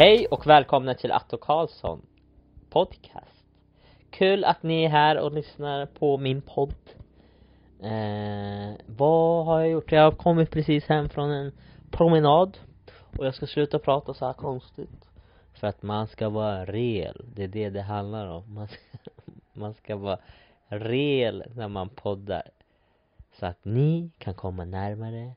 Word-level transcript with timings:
Hej 0.00 0.26
och 0.26 0.46
välkomna 0.46 0.94
till 0.94 1.12
Atto 1.12 1.36
Karlsson 1.38 2.06
podcast. 2.70 3.44
Kul 4.10 4.44
att 4.44 4.62
ni 4.62 4.84
är 4.84 4.88
här 4.88 5.18
och 5.18 5.32
lyssnar 5.32 5.86
på 5.86 6.18
min 6.18 6.42
podd. 6.42 6.74
Eh, 7.82 8.72
vad 8.86 9.46
har 9.46 9.60
jag 9.60 9.70
gjort? 9.70 9.92
Jag 9.92 10.02
har 10.02 10.12
kommit 10.12 10.50
precis 10.50 10.84
hem 10.84 11.08
från 11.08 11.30
en 11.30 11.52
promenad 11.90 12.58
och 13.18 13.26
jag 13.26 13.34
ska 13.34 13.46
sluta 13.46 13.78
prata 13.78 14.14
så 14.14 14.26
här 14.26 14.32
konstigt. 14.32 15.08
För 15.54 15.66
att 15.66 15.82
man 15.82 16.06
ska 16.06 16.28
vara 16.28 16.64
real, 16.64 17.24
det 17.34 17.44
är 17.44 17.48
det 17.48 17.70
det 17.70 17.82
handlar 17.82 18.26
om. 18.26 18.54
Man 18.54 18.68
ska, 18.68 18.80
man 19.52 19.74
ska 19.74 19.96
vara 19.96 20.18
real 20.68 21.44
när 21.54 21.68
man 21.68 21.88
poddar. 21.88 22.50
Så 23.32 23.46
att 23.46 23.64
ni 23.64 24.10
kan 24.18 24.34
komma 24.34 24.64
närmare 24.64 25.32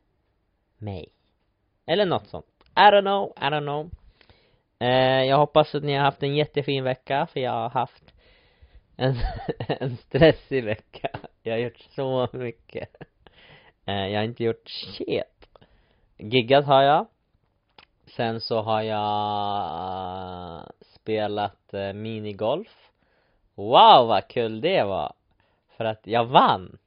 mig. 0.77 1.09
Eller 1.85 2.05
något 2.05 2.27
sånt. 2.27 2.45
I 2.75 2.79
don't 2.79 3.01
know, 3.01 3.33
I 3.37 3.45
don't 3.45 3.61
know. 3.61 3.89
Eh, 4.83 5.23
jag 5.23 5.37
hoppas 5.37 5.75
att 5.75 5.83
ni 5.83 5.93
har 5.93 6.03
haft 6.03 6.23
en 6.23 6.35
jättefin 6.35 6.83
vecka, 6.83 7.27
för 7.33 7.39
jag 7.39 7.51
har 7.51 7.69
haft 7.69 8.13
en, 8.95 9.15
en 9.67 9.97
stressig 9.97 10.63
vecka. 10.63 11.09
Jag 11.43 11.53
har 11.53 11.59
gjort 11.59 11.79
så 11.95 12.27
mycket. 12.33 12.89
Eh, 13.85 14.07
jag 14.07 14.19
har 14.19 14.23
inte 14.23 14.43
gjort 14.43 14.69
shit. 14.69 15.47
Giggat 16.17 16.65
har 16.65 16.81
jag. 16.81 17.07
Sen 18.05 18.41
så 18.41 18.61
har 18.61 18.81
jag 18.81 18.99
eh, 20.59 20.63
spelat 20.81 21.73
eh, 21.73 21.93
minigolf. 21.93 22.89
Wow 23.55 24.07
vad 24.07 24.27
kul 24.27 24.61
det 24.61 24.83
var! 24.83 25.13
För 25.77 25.85
att 25.85 26.01
jag 26.07 26.25
vann! 26.25 26.77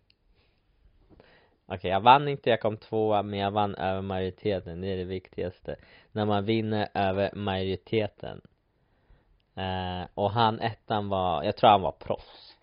Okej, 1.68 1.76
okay, 1.76 1.90
jag 1.90 2.00
vann 2.00 2.28
inte, 2.28 2.50
jag 2.50 2.60
kom 2.60 2.76
tvåa, 2.76 3.22
men 3.22 3.38
jag 3.38 3.50
vann 3.50 3.74
över 3.74 4.02
majoriteten, 4.02 4.80
det 4.80 4.86
är 4.92 4.96
det 4.96 5.04
viktigaste. 5.04 5.76
När 6.12 6.24
man 6.24 6.44
vinner 6.44 6.88
över 6.94 7.30
majoriteten. 7.34 8.40
Eh, 9.54 10.08
och 10.14 10.30
han 10.30 10.60
ettan 10.60 11.08
var, 11.08 11.42
jag 11.42 11.56
tror 11.56 11.70
han 11.70 11.82
var 11.82 11.92
proffs. 11.92 12.56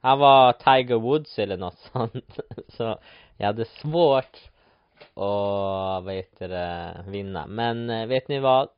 Han 0.00 0.18
var 0.18 0.52
Tiger 0.52 0.96
Woods 0.96 1.38
eller 1.38 1.56
något 1.56 1.78
sånt. 1.92 2.38
Så 2.68 2.98
jag 3.36 3.46
hade 3.46 3.64
svårt 3.64 4.50
att, 5.14 6.04
vad 6.04 6.12
heter 6.14 6.48
det, 6.48 7.04
vinna. 7.06 7.46
Men 7.46 7.90
eh, 7.90 8.06
vet 8.06 8.28
ni 8.28 8.38
vad? 8.38 8.68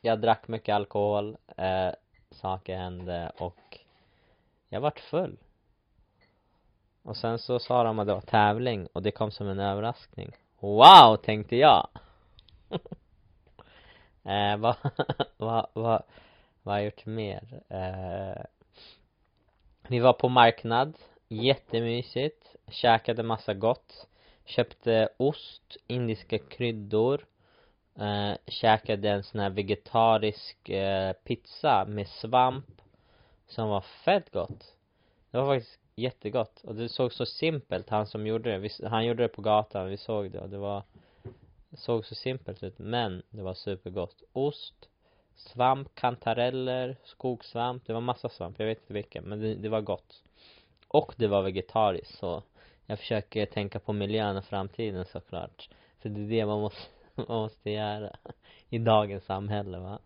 Jag 0.00 0.20
drack 0.20 0.48
mycket 0.48 0.74
alkohol, 0.74 1.36
eh, 1.56 1.90
saker 2.30 2.76
hände 2.76 3.32
och 3.38 3.78
jag 4.68 4.80
vart 4.80 5.00
full. 5.00 5.36
Och 7.02 7.16
sen 7.16 7.38
så 7.38 7.58
sa 7.58 7.84
de 7.84 7.98
att 7.98 8.06
det 8.06 8.14
var 8.14 8.20
tävling 8.20 8.86
och 8.92 9.02
det 9.02 9.10
kom 9.10 9.30
som 9.30 9.48
en 9.48 9.60
överraskning. 9.60 10.32
Wow, 10.60 11.16
tänkte 11.16 11.56
jag! 11.56 11.88
eh, 14.24 14.56
vad, 14.56 14.76
vad, 15.36 15.66
vad, 15.72 16.02
vad 16.62 16.74
har 16.74 16.78
jag 16.78 16.84
gjort 16.84 17.06
mer? 17.06 17.62
Eh, 17.68 18.42
vi 19.88 19.98
var 19.98 20.12
på 20.12 20.28
marknad, 20.28 20.98
jättemysigt, 21.28 22.56
käkade 22.68 23.22
massa 23.22 23.54
gott, 23.54 24.06
köpte 24.44 25.08
ost, 25.16 25.76
indiska 25.86 26.38
kryddor, 26.38 27.26
eh, 27.98 28.32
käkade 28.46 29.10
en 29.10 29.22
sån 29.22 29.40
här 29.40 29.50
vegetarisk 29.50 30.68
eh, 30.68 31.12
pizza 31.12 31.84
med 31.84 32.08
svamp 32.08 32.82
som 33.48 33.68
var 33.68 33.80
fett 33.80 34.32
gott. 34.32 34.74
Det 35.30 35.38
var 35.38 35.54
faktiskt 35.54 35.78
jättegott. 36.00 36.64
Och 36.64 36.74
det 36.74 36.88
såg 36.88 37.12
så 37.12 37.26
simpelt, 37.26 37.88
han 37.88 38.06
som 38.06 38.26
gjorde 38.26 38.50
det, 38.50 38.58
vi, 38.58 38.70
han 38.86 39.06
gjorde 39.06 39.22
det 39.22 39.28
på 39.28 39.42
gatan, 39.42 39.88
vi 39.88 39.96
såg 39.96 40.30
det. 40.30 40.40
Och 40.40 40.48
det 40.48 40.58
var 40.58 40.82
såg 41.72 42.06
så 42.06 42.14
simpelt 42.14 42.62
ut. 42.62 42.78
Men 42.78 43.22
det 43.30 43.42
var 43.42 43.54
supergott. 43.54 44.22
Ost 44.32 44.88
svamp, 45.40 45.94
kantareller, 45.94 46.96
skogssvamp, 47.04 47.86
det 47.86 47.92
var 47.92 48.00
massa 48.00 48.28
svamp, 48.28 48.58
jag 48.58 48.66
vet 48.66 48.80
inte 48.80 48.92
vilken 48.92 49.24
men 49.24 49.40
det, 49.40 49.54
det 49.54 49.68
var 49.68 49.80
gott. 49.80 50.22
Och 50.88 51.14
det 51.16 51.26
var 51.26 51.42
vegetariskt 51.42 52.18
så 52.18 52.42
jag 52.86 52.98
försöker 52.98 53.46
tänka 53.46 53.78
på 53.78 53.92
miljön 53.92 54.36
och 54.36 54.44
framtiden 54.44 55.04
såklart. 55.04 55.68
För 55.98 56.08
det 56.08 56.20
är 56.20 56.28
det 56.28 56.46
man 56.46 56.60
måste, 56.60 56.90
man 57.14 57.26
måste 57.26 57.70
göra 57.70 58.16
i 58.68 58.78
dagens 58.78 59.24
samhälle 59.24 59.78
va? 59.78 59.98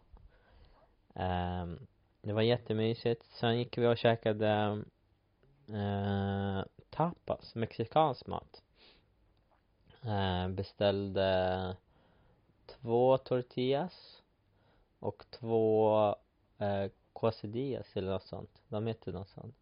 Um, 1.14 1.86
det 2.22 2.32
var 2.32 2.42
jättemysigt. 2.42 3.24
Sen 3.24 3.58
gick 3.58 3.78
vi 3.78 3.86
och 3.86 3.98
käkade 3.98 4.82
eh, 5.68 6.64
tapas, 6.90 7.54
mexikansk 7.54 8.26
mat. 8.26 8.62
Eh, 10.04 10.48
beställde 10.48 11.76
två 12.66 13.18
tortillas 13.18 14.22
och 14.98 15.24
två 15.30 16.08
eh, 16.58 16.90
quesadillas 17.14 17.96
eller 17.96 18.12
något 18.12 18.26
sånt. 18.26 18.62
De 18.68 18.86
heter 18.86 19.12
något 19.12 19.28
sånt. 19.28 19.56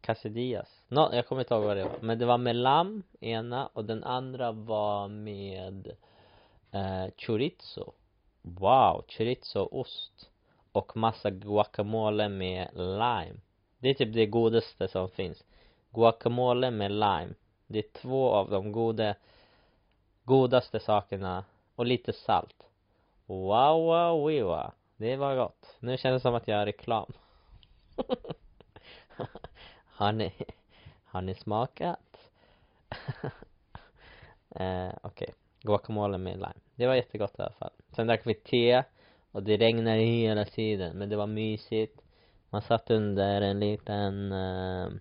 Quesadillas. 0.00 0.82
No, 0.88 1.14
jag 1.14 1.26
kommer 1.26 1.42
inte 1.42 1.54
ihåg 1.54 1.64
vad 1.64 1.76
det 1.76 1.84
var. 1.84 1.98
Men 2.00 2.18
det 2.18 2.26
var 2.26 2.38
med 2.38 2.56
lamm 2.56 3.02
ena 3.20 3.66
och 3.66 3.84
den 3.84 4.04
andra 4.04 4.52
var 4.52 5.08
med 5.08 5.96
eh, 6.70 7.06
chorizo. 7.16 7.92
Wow, 8.42 9.04
chorizo 9.08 9.68
ost. 9.72 10.30
Och 10.72 10.96
massa 10.96 11.30
guacamole 11.30 12.28
med 12.28 12.68
lime 12.74 13.40
det 13.80 13.88
är 13.88 13.94
typ 13.94 14.14
det 14.14 14.26
godaste 14.26 14.88
som 14.88 15.08
finns. 15.08 15.44
Guacamole 15.90 16.70
med 16.70 16.90
lime. 16.90 17.34
Det 17.66 17.78
är 17.78 18.00
två 18.00 18.30
av 18.30 18.50
de 18.50 18.72
goda, 18.72 19.14
godaste 20.24 20.80
sakerna. 20.80 21.44
Och 21.74 21.86
lite 21.86 22.12
salt. 22.12 22.66
Wow, 23.26 23.84
wow, 23.84 24.26
wiwa. 24.28 24.72
Det 24.96 25.16
var 25.16 25.36
gott. 25.36 25.76
Nu 25.78 25.96
känns 25.96 26.22
det 26.22 26.28
som 26.28 26.34
att 26.34 26.48
jag 26.48 26.58
har 26.58 26.66
reklam. 26.66 27.12
har 29.84 30.12
ni, 30.12 30.32
har 31.04 31.22
ni 31.22 31.34
smakat? 31.34 32.30
eh, 34.50 34.88
Okej. 35.02 35.02
Okay. 35.02 35.28
Guacamole 35.62 36.18
med 36.18 36.34
lime. 36.34 36.52
Det 36.74 36.86
var 36.86 36.94
jättegott 36.94 37.38
i 37.38 37.42
alla 37.42 37.52
fall. 37.52 37.72
Sen 37.92 38.06
drack 38.06 38.26
vi 38.26 38.34
te. 38.34 38.82
Och 39.32 39.42
det 39.42 39.56
regnade 39.56 40.00
hela 40.00 40.44
tiden. 40.44 40.98
Men 40.98 41.08
det 41.08 41.16
var 41.16 41.26
mysigt. 41.26 42.00
Man 42.50 42.62
satt 42.62 42.90
under 42.90 43.40
en 43.40 43.60
liten 43.60 44.32
uh, 44.32 44.92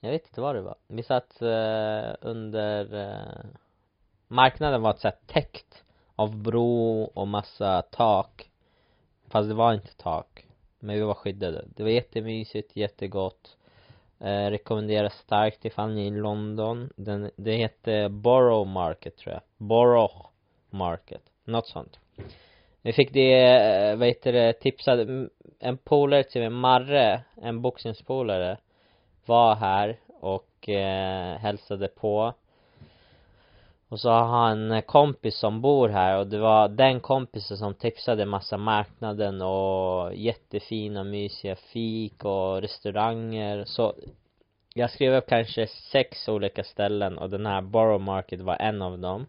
Jag 0.00 0.10
vet 0.10 0.26
inte 0.26 0.40
vad 0.40 0.54
det 0.54 0.60
var. 0.60 0.76
Vi 0.86 1.02
satt 1.02 1.42
uh, 1.42 2.14
under 2.20 2.94
uh, 2.94 3.50
Marknaden 4.28 4.82
var 4.82 4.94
så 4.94 5.08
här 5.08 5.16
täckt 5.26 5.84
Av 6.16 6.36
bro 6.36 7.02
och 7.02 7.28
massa 7.28 7.82
tak. 7.82 8.50
Fast 9.28 9.48
det 9.48 9.54
var 9.54 9.74
inte 9.74 9.96
tak 9.96 10.46
Men 10.78 10.94
vi 10.94 11.02
var 11.02 11.14
skyddade. 11.14 11.64
Det 11.76 11.82
var 11.82 11.90
jättemysigt, 11.90 12.76
jättegott. 12.76 13.56
Eh, 14.20 14.50
Rekommenderar 14.50 15.08
starkt 15.08 15.64
ifall 15.64 15.94
ni 15.94 16.02
är 16.02 16.12
i 16.12 16.20
London. 16.20 16.90
Den, 16.96 17.30
Det 17.36 17.52
heter 17.52 18.08
Borough 18.08 18.70
Market 18.70 19.16
tror 19.16 19.32
jag. 19.32 19.42
Borough 19.56 20.26
Market. 20.70 21.22
Något 21.44 21.66
sånt 21.66 21.98
vi 22.82 22.92
fick 22.92 23.12
det, 23.12 23.42
eh, 23.42 23.96
vad 23.96 24.08
heter 24.08 24.32
det, 24.32 24.52
tipsade, 24.52 25.28
en 25.58 25.76
polare 25.76 26.22
till 26.22 26.40
mig, 26.40 26.50
Marre, 26.50 27.20
en 27.42 27.62
boxningspolare 27.62 28.56
var 29.26 29.54
här 29.54 29.96
och 30.20 30.68
eh, 30.68 31.38
hälsade 31.38 31.88
på. 31.88 32.34
Och 33.88 34.00
så 34.00 34.10
har 34.10 34.24
han 34.24 34.70
en 34.70 34.82
kompis 34.82 35.38
som 35.38 35.60
bor 35.60 35.88
här 35.88 36.18
och 36.18 36.26
det 36.26 36.38
var 36.38 36.68
den 36.68 37.00
kompisen 37.00 37.56
som 37.56 37.74
tipsade 37.74 38.26
massa 38.26 38.56
marknaden 38.56 39.42
och 39.42 40.14
jättefina 40.14 41.04
mysiga 41.04 41.56
fik 41.56 42.24
och 42.24 42.60
restauranger. 42.60 43.64
Så 43.64 43.94
jag 44.74 44.90
skrev 44.90 45.14
upp 45.14 45.28
kanske 45.28 45.66
sex 45.66 46.28
olika 46.28 46.64
ställen 46.64 47.18
och 47.18 47.30
den 47.30 47.46
här 47.46 47.60
Borough 47.60 48.04
Market 48.04 48.40
var 48.40 48.56
en 48.56 48.82
av 48.82 48.98
dem 48.98 49.26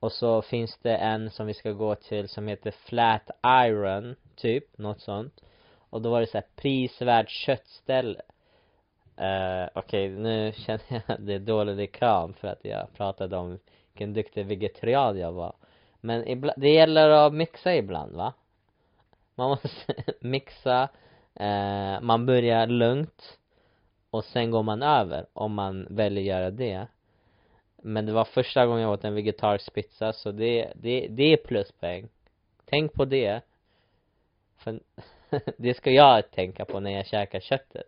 och 0.00 0.12
så 0.12 0.42
finns 0.42 0.78
det 0.82 0.96
en 0.96 1.30
som 1.30 1.46
vi 1.46 1.54
ska 1.54 1.72
gå 1.72 1.94
till 1.94 2.28
som 2.28 2.48
heter 2.48 2.70
Flat 2.70 3.30
Iron, 3.46 4.16
typ, 4.36 4.78
något 4.78 5.00
sånt. 5.00 5.40
Och 5.90 6.02
då 6.02 6.10
var 6.10 6.20
det 6.20 6.26
så 6.26 6.38
här 6.38 6.46
prisvärd 6.56 7.28
köttställe. 7.28 8.20
Uh, 9.20 9.68
Okej, 9.74 10.08
okay, 10.08 10.08
nu 10.08 10.52
känner 10.56 10.82
jag 10.88 11.02
att 11.06 11.26
det 11.26 11.34
är 11.34 11.38
dålig 11.38 11.78
reklam 11.78 12.34
för 12.34 12.48
att 12.48 12.64
jag 12.64 12.92
pratade 12.96 13.36
om 13.36 13.58
vilken 13.92 14.14
duktig 14.14 14.46
vegetarian 14.46 15.18
jag 15.18 15.32
var. 15.32 15.52
Men 16.00 16.28
ibland, 16.28 16.60
det 16.60 16.70
gäller 16.70 17.08
att 17.08 17.34
mixa 17.34 17.74
ibland 17.76 18.16
va? 18.16 18.32
Man 19.34 19.48
måste 19.48 19.94
mixa, 20.20 20.88
uh, 21.40 22.00
man 22.00 22.26
börjar 22.26 22.66
lugnt 22.66 23.38
och 24.10 24.24
sen 24.24 24.50
går 24.50 24.62
man 24.62 24.82
över 24.82 25.26
om 25.32 25.54
man 25.54 25.86
väljer 25.90 26.22
att 26.22 26.40
göra 26.40 26.50
det. 26.50 26.86
Men 27.82 28.06
det 28.06 28.12
var 28.12 28.24
första 28.24 28.66
gången 28.66 28.82
jag 28.82 28.92
åt 28.92 29.04
en 29.04 29.14
vegetarisk 29.14 29.74
pizza 29.74 30.12
så 30.12 30.32
det, 30.32 30.72
det, 30.74 31.06
det 31.10 31.32
är 31.32 31.36
pluspoäng. 31.36 32.08
Tänk 32.64 32.92
på 32.92 33.04
det. 33.04 33.40
För 34.58 34.80
det 35.56 35.74
ska 35.74 35.90
jag 35.90 36.30
tänka 36.30 36.64
på 36.64 36.80
när 36.80 36.90
jag 36.90 37.06
käkar 37.06 37.40
köttet. 37.40 37.86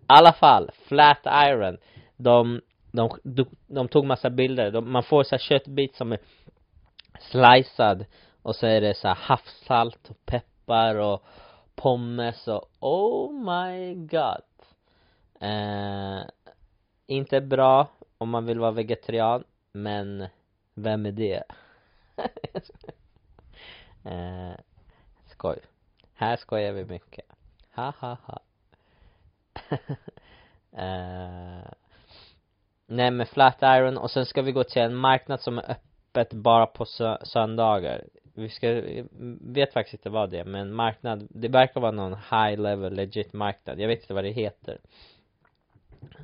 I 0.00 0.04
alla 0.06 0.32
fall, 0.32 0.70
Flat 0.74 1.26
Iron. 1.26 1.78
De, 2.16 2.60
de, 2.92 3.10
de, 3.22 3.46
de 3.66 3.88
tog 3.88 4.04
massa 4.04 4.30
bilder. 4.30 4.70
De, 4.70 4.92
man 4.92 5.02
får 5.02 5.22
så 5.22 5.30
här 5.30 5.38
köttbit 5.38 5.94
som 5.96 6.12
är 6.12 6.18
slicead 7.20 8.04
och 8.42 8.56
så 8.56 8.66
är 8.66 8.80
det 8.80 8.94
så 8.94 9.08
här 9.08 9.14
havssalt 9.14 10.10
och 10.10 10.26
peppar 10.26 10.94
och 10.94 11.24
pommes 11.74 12.48
och 12.48 12.70
oh 12.80 13.32
my 13.32 13.94
god 13.94 14.42
eh, 15.40 16.20
inte 17.06 17.40
bra 17.40 17.88
om 18.18 18.30
man 18.30 18.46
vill 18.46 18.58
vara 18.58 18.70
vegetarian 18.70 19.44
men 19.72 20.26
vem 20.74 21.06
är 21.06 21.12
det? 21.12 21.42
eh, 24.04 24.52
skoj. 25.26 25.58
Här 26.14 26.36
skojar 26.36 26.72
vi 26.72 26.84
mycket. 26.84 27.24
Ha 27.74 27.92
ha 27.98 28.16
ha. 28.24 28.40
Eh, 30.72 31.70
nej 32.86 33.10
men 33.10 33.26
Flatiron 33.26 33.98
och 33.98 34.10
sen 34.10 34.26
ska 34.26 34.42
vi 34.42 34.52
gå 34.52 34.64
till 34.64 34.82
en 34.82 34.94
marknad 34.94 35.40
som 35.40 35.58
är 35.58 35.70
öppet 35.70 36.32
bara 36.32 36.66
på 36.66 36.84
sö 36.84 37.18
söndagar. 37.22 38.04
Vi 38.34 38.48
ska, 38.48 38.82
vet 39.40 39.72
faktiskt 39.72 39.94
inte 39.94 40.10
vad 40.10 40.30
det 40.30 40.38
är 40.38 40.44
men 40.44 40.72
marknad, 40.72 41.26
det 41.30 41.48
verkar 41.48 41.80
vara 41.80 41.92
någon 41.92 42.14
high 42.14 42.60
level 42.60 42.94
legit 42.94 43.32
marknad, 43.32 43.80
jag 43.80 43.88
vet 43.88 44.00
inte 44.00 44.14
vad 44.14 44.24
det 44.24 44.30
heter. 44.30 44.78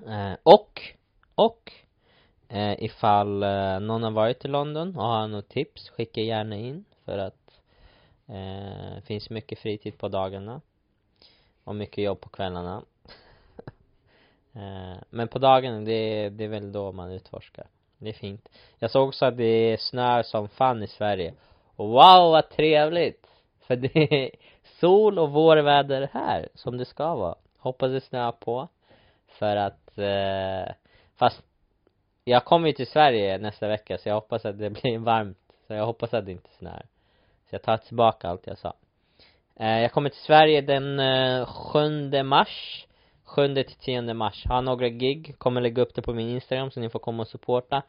Eh, 0.07 0.35
och, 0.43 0.83
och 1.35 1.73
eh, 2.49 2.85
ifall 2.85 3.43
eh, 3.43 3.81
någon 3.81 4.03
har 4.03 4.11
varit 4.11 4.45
i 4.45 4.49
London 4.49 4.97
och 4.97 5.05
har 5.05 5.29
något 5.29 5.49
tips, 5.49 5.89
skicka 5.89 6.21
gärna 6.21 6.57
in 6.57 6.85
för 7.05 7.19
att 7.19 7.61
eh, 8.27 9.03
finns 9.05 9.31
mycket 9.31 9.59
fritid 9.59 9.99
på 9.99 10.09
dagarna 10.09 10.61
och 11.65 11.75
mycket 11.75 12.05
jobb 12.05 12.21
på 12.21 12.29
kvällarna. 12.29 12.83
Eh, 14.57 14.97
men 15.11 15.29
på 15.29 15.39
dagarna, 15.39 15.81
det, 15.81 16.29
det 16.29 16.45
är 16.45 16.49
väl 16.49 16.73
då 16.73 16.93
man 16.93 17.13
utforskar. 17.13 17.67
Det 17.99 18.09
är 18.09 18.13
fint. 18.13 18.49
Jag 18.79 18.91
såg 18.91 19.09
också 19.09 19.27
att 19.27 19.37
det 19.37 19.81
snöar 19.81 20.23
som 20.23 20.49
fan 20.49 20.83
i 20.83 20.87
Sverige. 20.87 21.35
Och 21.77 21.89
wow 21.89 22.33
vad 22.33 22.51
trevligt! 22.51 23.27
För 23.61 23.77
det 23.77 24.25
är 24.25 24.31
sol 24.81 25.19
och 25.19 25.31
vårväder 25.31 26.09
här 26.13 26.49
som 26.55 26.77
det 26.77 26.85
ska 26.85 27.15
vara. 27.15 27.35
Hoppas 27.59 27.91
det 27.91 28.01
snöar 28.01 28.33
på. 28.33 28.69
För 29.27 29.57
att 29.57 29.99
eh, 29.99 30.75
fast 31.17 31.43
jag 32.25 32.45
kommer 32.45 32.67
ju 32.67 32.73
till 32.73 32.87
Sverige 32.87 33.39
nästa 33.39 33.69
vecka 33.69 33.99
så 33.99 34.09
jag 34.09 34.15
hoppas 34.15 34.45
att 34.45 34.59
det 34.59 34.71
blir 34.71 34.99
varmt. 34.99 35.39
Så 35.67 35.75
jag 35.75 35.87
hoppas 35.87 36.15
att 36.15 36.27
det 36.27 36.33
inte 36.33 36.51
snöar 36.59 36.87
så 37.51 37.55
jag 37.55 37.63
tar 37.63 37.77
tillbaka 37.77 38.29
allt 38.29 38.47
jag 38.47 38.59
sa. 38.59 38.75
Eh, 39.57 39.81
jag 39.81 39.93
kommer 39.93 40.09
till 40.09 40.21
Sverige 40.21 40.61
den 40.61 41.01
eh, 41.01 41.47
7 41.47 42.23
mars. 42.23 42.87
7 43.25 43.55
till 43.55 43.77
10 43.79 44.15
mars. 44.15 44.45
Har 44.47 44.63
några 44.63 44.89
gig. 44.89 45.35
Kommer 45.39 45.61
lägga 45.61 45.83
upp 45.83 45.95
det 45.95 46.03
på 46.03 46.15
min 46.15 46.29
instagram 46.29 46.71
så 46.71 46.81
ni 46.81 46.91
får 46.91 46.99
komma 46.99 47.23
och 47.23 47.29
supporta. 47.29 47.83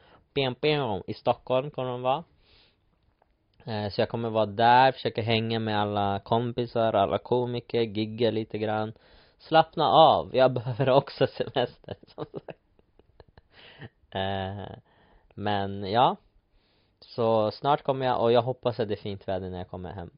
I 1.08 1.14
Stockholm 1.14 1.72
kommer 1.72 1.90
de 1.90 2.02
vara. 2.02 2.24
Eh, 3.66 3.90
så 3.90 4.02
jag 4.02 4.10
kommer 4.10 4.30
vara 4.30 4.46
där, 4.46 4.92
försöka 4.92 5.22
hänga 5.22 5.60
med 5.60 5.82
alla 5.82 6.20
kompisar, 6.20 6.94
alla 6.94 7.18
komiker, 7.18 7.82
gigga 7.82 8.32
lite 8.32 8.58
grann. 8.58 8.94
Slappna 9.40 9.88
av, 9.88 10.36
jag 10.36 10.54
behöver 10.54 10.90
också 10.90 11.28
semester 11.28 11.96
som 12.08 12.26
sagt. 12.26 12.64
Eh, 14.15 14.75
men 15.33 15.91
ja 15.91 16.15
så 17.00 17.51
snart 17.51 17.83
kommer 17.83 18.06
jag 18.06 18.21
och 18.21 18.31
jag 18.31 18.41
hoppas 18.41 18.79
att 18.79 18.88
det 18.88 18.94
är 18.94 19.01
fint 19.01 19.27
väder 19.27 19.50
när 19.50 19.57
jag 19.57 19.69
kommer 19.69 19.91
hem. 19.91 20.09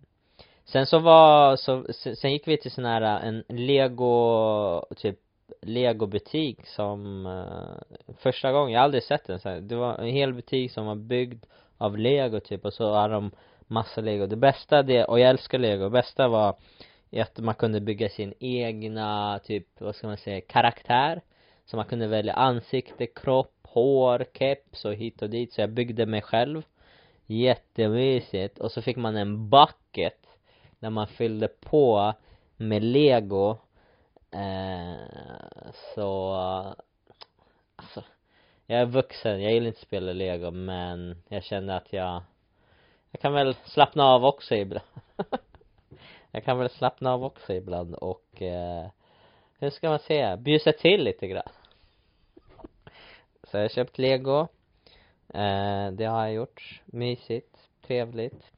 Sen 0.66 0.86
så 0.86 1.00
var, 1.00 1.56
så, 1.56 1.86
sen 2.16 2.32
gick 2.32 2.48
vi 2.48 2.58
till 2.58 2.72
sån 2.72 2.86
här 2.86 3.02
eh, 3.02 3.28
en 3.28 3.44
lego 3.48 4.86
typ 4.96 5.20
legobutik 5.62 6.68
som 6.68 7.26
uh, 7.26 8.14
första 8.18 8.52
gången, 8.52 8.74
jag 8.74 8.80
har 8.80 8.84
aldrig 8.84 9.04
sett 9.04 9.30
en 9.30 9.40
sån 9.40 9.52
här. 9.52 9.62
det 9.62 9.76
var 9.76 9.98
en 9.98 10.08
hel 10.08 10.34
butik 10.34 10.72
som 10.72 10.86
var 10.86 10.96
byggd 10.96 11.46
av 11.78 11.98
lego 11.98 12.40
typ 12.40 12.66
och 12.66 12.74
så 12.74 12.94
har 12.94 13.10
de 13.10 13.32
massa 13.68 14.02
lego. 14.02 14.26
Det 14.26 14.36
bästa 14.36 14.84
det, 14.84 15.06
och 15.06 15.20
jag 15.20 15.30
älskar 15.30 15.58
lego, 15.58 15.84
det 15.84 15.90
bästa 15.90 16.28
var 16.28 16.56
att 17.12 17.40
man 17.40 17.56
kunde 17.56 17.82
bygga 17.82 18.10
sin 18.10 18.34
egna 18.40 19.40
typ, 19.44 19.68
vad 19.80 19.96
ska 19.96 20.08
man 20.08 20.18
säga, 20.18 20.42
karaktär 20.42 21.22
så 21.68 21.76
man 21.78 21.86
kunde 21.86 22.08
välja 22.08 22.34
ansikte, 22.34 23.08
kropp, 23.08 23.54
hår, 23.64 24.26
keps 24.34 24.86
och 24.86 24.94
hit 24.94 25.22
och 25.22 25.30
dit. 25.30 25.54
Så 25.54 25.62
jag 25.62 25.70
byggde 25.70 26.06
mig 26.06 26.22
själv. 26.22 26.64
Jättemysigt. 27.26 28.60
Och 28.60 28.72
så 28.72 28.82
fick 28.82 28.98
man 28.98 29.16
en 29.16 29.50
bucket 29.50 30.26
där 30.80 30.90
man 30.90 31.08
fyllde 31.08 31.48
på 31.48 32.14
med 32.58 32.84
lego. 32.84 33.58
Eh, 34.32 34.96
så 35.96 36.34
alltså 37.76 38.04
jag 38.66 38.82
är 38.82 38.86
vuxen, 38.86 39.42
jag 39.42 39.54
gillar 39.54 39.68
inte 39.68 39.78
att 39.78 39.88
spela 39.88 40.14
lego 40.14 40.52
men 40.52 41.24
jag 41.28 41.44
kände 41.44 41.76
att 41.76 41.94
jag 41.94 42.24
jag 43.12 43.22
kan 43.22 43.34
väl 43.34 43.56
slappna 43.66 44.04
av 44.04 44.26
också 44.26 44.56
ibland. 44.56 44.88
Jag 46.32 46.44
kan 46.44 46.58
väl 46.58 46.70
slappna 46.70 47.14
av 47.14 47.24
också 47.24 47.54
ibland 47.54 47.96
och 47.96 48.42
eh, 48.42 48.88
hur 49.60 49.70
ska 49.70 49.90
man 49.90 50.00
säga, 50.00 50.38
bjussa 50.38 50.72
till 50.72 51.04
lite 51.04 51.28
grann. 51.28 51.50
Så 53.44 53.58
jag 53.58 53.62
har 53.62 53.70
köpt 53.70 53.98
lego. 53.98 54.40
Eh, 55.34 55.92
det 55.92 56.06
har 56.06 56.26
jag 56.26 56.34
gjort, 56.34 56.82
mysigt, 56.86 57.58
trevligt. 57.88 58.52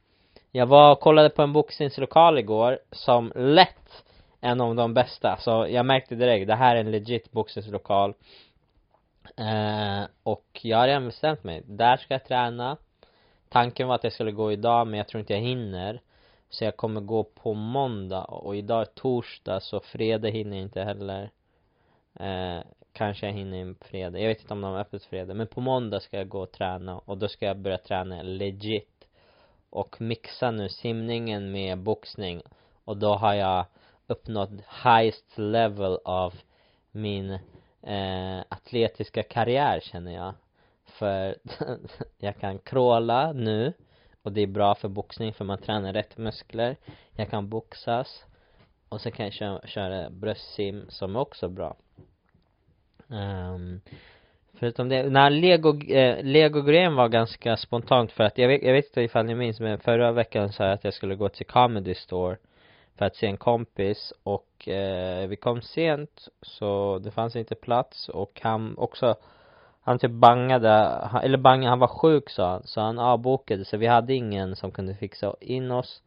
Jag 0.50 0.66
var 0.66 0.92
och 0.92 1.00
kollade 1.00 1.30
på 1.30 1.42
en 1.42 1.52
boxningslokal 1.52 2.38
igår 2.38 2.78
som 2.90 3.32
lätt 3.36 4.04
en 4.40 4.60
av 4.60 4.74
de 4.74 4.94
bästa, 4.94 5.36
så 5.40 5.66
jag 5.70 5.86
märkte 5.86 6.14
direkt, 6.14 6.46
det 6.46 6.54
här 6.54 6.76
är 6.76 6.80
en 6.80 6.90
legit 6.90 7.32
boxningslokal. 7.32 8.14
Eh, 9.36 10.02
och 10.22 10.60
jag 10.62 10.78
har 10.78 10.86
redan 10.86 11.06
bestämt 11.06 11.44
mig, 11.44 11.62
där 11.66 11.96
ska 11.96 12.14
jag 12.14 12.24
träna. 12.24 12.76
Tanken 13.48 13.88
var 13.88 13.94
att 13.94 14.04
jag 14.04 14.12
skulle 14.12 14.32
gå 14.32 14.52
idag 14.52 14.86
men 14.86 14.98
jag 14.98 15.08
tror 15.08 15.20
inte 15.20 15.32
jag 15.32 15.40
hinner 15.40 16.00
så 16.50 16.64
jag 16.64 16.76
kommer 16.76 17.00
gå 17.00 17.24
på 17.24 17.54
måndag 17.54 18.24
och 18.24 18.56
idag 18.56 18.80
är 18.80 18.84
torsdag 18.84 19.60
så 19.60 19.80
fredag 19.80 20.28
hinner 20.28 20.56
jag 20.56 20.64
inte 20.64 20.82
heller. 20.82 21.30
Eh, 22.14 22.60
kanske 22.92 23.26
jag 23.26 23.32
hinner 23.32 23.58
en 23.58 23.74
fredag, 23.74 24.18
jag 24.18 24.28
vet 24.28 24.40
inte 24.40 24.54
om 24.54 24.60
de 24.60 24.72
har 24.72 24.80
öppet 24.80 25.04
fredag 25.04 25.34
men 25.34 25.46
på 25.46 25.60
måndag 25.60 26.00
ska 26.00 26.16
jag 26.16 26.28
gå 26.28 26.40
och 26.40 26.52
träna 26.52 26.98
och 26.98 27.18
då 27.18 27.28
ska 27.28 27.46
jag 27.46 27.58
börja 27.58 27.78
träna 27.78 28.22
legit. 28.22 29.06
Och 29.70 30.00
mixa 30.00 30.50
nu 30.50 30.68
simningen 30.68 31.52
med 31.52 31.78
boxning 31.78 32.42
och 32.84 32.96
då 32.96 33.14
har 33.14 33.34
jag 33.34 33.66
uppnått 34.06 34.50
highest 34.84 35.38
level 35.38 35.98
av 36.04 36.34
min 36.90 37.30
eh, 37.82 38.40
atletiska 38.48 39.22
karriär 39.22 39.80
känner 39.80 40.14
jag. 40.14 40.34
För 40.84 41.36
jag 42.18 42.38
kan 42.38 42.58
crawla 42.58 43.32
nu 43.32 43.72
och 44.22 44.32
det 44.32 44.40
är 44.40 44.46
bra 44.46 44.74
för 44.74 44.88
boxning 44.88 45.32
för 45.32 45.44
man 45.44 45.58
tränar 45.58 45.92
rätt 45.92 46.18
muskler. 46.18 46.76
Jag 47.16 47.30
kan 47.30 47.48
boxas. 47.48 48.24
Och 48.88 49.00
så 49.00 49.10
kan 49.10 49.26
jag 49.26 49.32
köra, 49.32 49.66
köra 49.66 50.10
bröstsim 50.10 50.84
som 50.88 51.16
är 51.16 51.20
också 51.20 51.48
bra. 51.48 51.76
Um, 53.08 53.80
förutom 54.54 54.88
det, 54.88 55.10
när 55.10 55.30
lego, 55.30 55.82
eh, 55.82 56.24
lego-grejen 56.24 56.94
var 56.94 57.08
ganska 57.08 57.56
spontant 57.56 58.12
för 58.12 58.24
att 58.24 58.38
jag 58.38 58.48
vet, 58.48 58.62
jag 58.62 58.72
vet 58.72 58.84
inte 58.84 59.02
ifall 59.02 59.26
ni 59.26 59.34
minns 59.34 59.60
men 59.60 59.78
förra 59.78 60.12
veckan 60.12 60.52
sa 60.52 60.64
jag 60.64 60.72
att 60.72 60.84
jag 60.84 60.94
skulle 60.94 61.14
gå 61.14 61.28
till 61.28 61.46
comedy 61.46 61.94
store 61.94 62.36
för 62.96 63.04
att 63.04 63.16
se 63.16 63.26
en 63.26 63.36
kompis 63.36 64.12
och 64.22 64.68
eh, 64.68 65.28
vi 65.28 65.36
kom 65.36 65.62
sent 65.62 66.28
så 66.42 66.98
det 66.98 67.10
fanns 67.10 67.36
inte 67.36 67.54
plats 67.54 68.08
och 68.08 68.40
han 68.42 68.78
också 68.78 69.16
han 69.90 69.98
typ 69.98 70.10
bangade, 70.10 70.70
eller 71.22 71.38
bangade, 71.38 71.70
han 71.70 71.78
var 71.78 71.88
sjuk 71.88 72.30
sa 72.30 72.50
han, 72.50 72.62
så 72.66 72.80
han 72.80 72.98
avbokade 72.98 73.64
så 73.64 73.76
vi 73.76 73.86
hade 73.86 74.14
ingen 74.14 74.56
som 74.56 74.70
kunde 74.70 74.94
fixa 74.94 75.34
in 75.40 75.70
oss. 75.70 76.02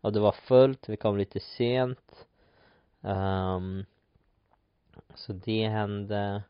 Och 0.00 0.12
det 0.12 0.20
var 0.20 0.32
fullt, 0.32 0.88
vi 0.88 0.96
kom 0.96 1.16
lite 1.16 1.40
sent. 1.40 2.26
Um, 3.00 3.84
så 5.14 5.32
det 5.32 5.68
hände. 5.68 6.42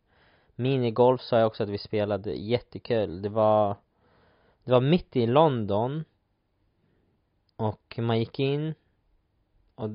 Minigolf 0.54 1.20
sa 1.20 1.38
jag 1.38 1.46
också 1.46 1.62
att 1.62 1.68
vi 1.68 1.78
spelade 1.78 2.32
jättekul. 2.32 3.22
Det 3.22 3.28
var 3.28 3.76
det 4.64 4.72
var 4.72 4.80
mitt 4.80 5.16
i 5.16 5.26
London. 5.26 6.04
Och 7.56 7.98
man 7.98 8.18
gick 8.18 8.38
in 8.38 8.74
och 9.74 9.90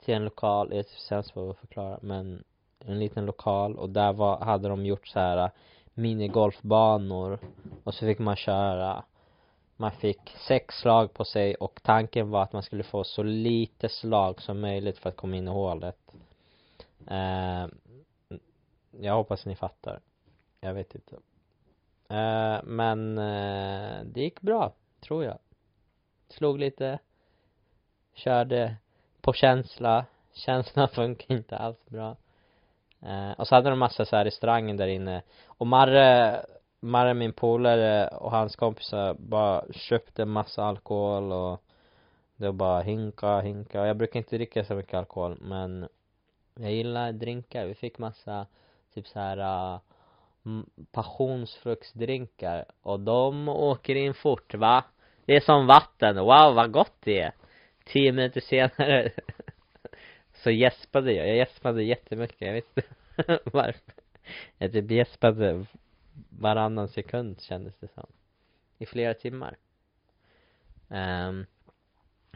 till 0.00 0.14
en 0.14 0.24
lokal, 0.24 0.68
jag 0.70 0.78
är 0.78 0.84
sämst 1.08 1.34
på 1.34 1.50
att 1.50 1.58
förklara 1.58 1.98
men 2.02 2.44
en 2.78 2.98
liten 2.98 3.26
lokal. 3.26 3.76
Och 3.78 3.90
där 3.90 4.12
var, 4.12 4.40
hade 4.40 4.68
de 4.68 4.86
gjort 4.86 5.06
så 5.06 5.20
här 5.20 5.50
minigolfbanor. 5.96 7.38
Och 7.84 7.94
så 7.94 8.06
fick 8.06 8.18
man 8.18 8.36
köra. 8.36 9.04
Man 9.76 9.92
fick 9.92 10.36
sex 10.48 10.74
slag 10.74 11.14
på 11.14 11.24
sig 11.24 11.54
och 11.54 11.80
tanken 11.82 12.30
var 12.30 12.42
att 12.42 12.52
man 12.52 12.62
skulle 12.62 12.82
få 12.82 13.04
så 13.04 13.22
lite 13.22 13.88
slag 13.88 14.42
som 14.42 14.60
möjligt 14.60 14.98
för 14.98 15.08
att 15.08 15.16
komma 15.16 15.36
in 15.36 15.48
i 15.48 15.50
hålet. 15.50 15.98
Eh, 17.06 17.66
jag 18.90 19.14
hoppas 19.14 19.46
ni 19.46 19.56
fattar. 19.56 20.00
Jag 20.60 20.74
vet 20.74 20.94
inte. 20.94 21.16
Eh, 22.08 22.62
men 22.64 23.18
eh, 23.18 24.04
det 24.04 24.20
gick 24.20 24.40
bra 24.40 24.72
tror 25.00 25.24
jag. 25.24 25.38
Slog 26.28 26.58
lite. 26.58 26.98
Körde 28.14 28.76
på 29.20 29.32
känsla. 29.32 30.06
Känslan 30.32 30.88
funkar 30.94 31.34
inte 31.34 31.56
alls 31.56 31.86
bra 31.86 32.16
eh, 33.02 33.30
och 33.38 33.48
så 33.48 33.54
hade 33.54 33.70
de 33.70 33.78
massa 33.78 34.04
så 34.04 34.16
här 34.16 34.24
restauranger 34.24 34.74
där 34.74 34.86
inne. 34.86 35.22
Och 35.46 35.66
Marre 35.66 36.40
Marre 36.80 37.14
min 37.14 37.32
polare 37.32 38.08
och 38.08 38.30
hans 38.30 38.56
kompisar 38.56 39.14
bara 39.14 39.64
köpte 39.72 40.24
massa 40.24 40.64
alkohol 40.64 41.32
och 41.32 41.62
det 42.36 42.46
var 42.46 42.52
bara 42.52 42.80
hinka, 42.80 43.40
hinka. 43.40 43.80
Och 43.80 43.86
jag 43.86 43.96
brukar 43.96 44.18
inte 44.18 44.36
dricka 44.36 44.64
så 44.64 44.74
mycket 44.74 44.94
alkohol 44.94 45.38
men 45.40 45.88
jag 46.54 46.72
gillar 46.72 47.12
drinkar, 47.12 47.66
vi 47.66 47.74
fick 47.74 47.98
massa 47.98 48.46
typ 48.94 49.06
så 49.06 49.18
här 49.18 49.38
uh, 49.38 49.80
passionsfruktsdrinkar. 50.92 52.64
Och 52.82 53.00
de 53.00 53.48
åker 53.48 53.94
in 53.94 54.14
fort 54.14 54.54
va? 54.54 54.84
Det 55.24 55.36
är 55.36 55.40
som 55.40 55.66
vatten, 55.66 56.16
wow 56.16 56.54
vad 56.54 56.72
gott 56.72 56.96
det 57.00 57.20
är! 57.20 57.32
Tio 57.84 58.12
minuter 58.12 58.40
senare. 58.40 59.10
så 60.42 60.50
gäspade 60.50 61.12
jag, 61.12 61.28
jag 61.28 61.36
gäspade 61.36 61.82
jättemycket, 61.82 62.40
jag 62.40 62.52
vet 62.52 62.76
inte 62.76 62.88
varför. 63.44 63.94
Jag 64.58 64.72
typ 64.72 64.90
gäspade 64.90 65.66
varannan 66.28 66.88
sekund 66.88 67.40
kändes 67.40 67.78
det 67.78 67.88
som. 67.88 68.06
I 68.78 68.86
flera 68.86 69.14
timmar. 69.14 69.56
Um, 70.88 71.46